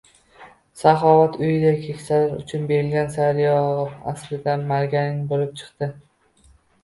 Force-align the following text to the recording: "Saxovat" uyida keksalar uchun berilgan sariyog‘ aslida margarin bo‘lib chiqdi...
"Saxovat" 0.83 1.35
uyida 1.47 1.73
keksalar 1.81 2.31
uchun 2.37 2.63
berilgan 2.71 3.11
sariyog‘ 3.17 3.91
aslida 4.13 4.55
margarin 4.71 5.19
bo‘lib 5.35 5.53
chiqdi... 5.61 5.91